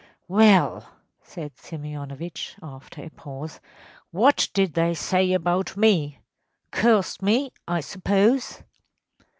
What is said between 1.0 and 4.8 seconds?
said Simeonovitch, after a pause, “what did